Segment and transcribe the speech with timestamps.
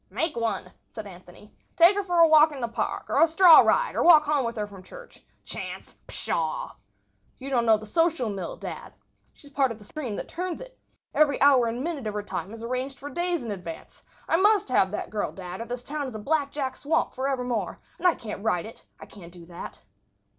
[0.09, 1.53] "Make one," said Anthony.
[1.77, 4.43] "Take her for a walk in the park, or a straw ride, or walk home
[4.45, 5.23] with her from church.
[5.45, 5.95] Chance!
[6.07, 6.71] Pshaw!"
[7.37, 8.93] "You don't know the social mill, dad.
[9.33, 10.75] She's part of the stream that turns it.
[11.13, 14.01] Every hour and minute of her time is arranged for days in advance.
[14.27, 17.77] I must have that girl, dad, or this town is a blackjack swamp forevermore.
[17.99, 19.81] And I can't write it—I can't do that."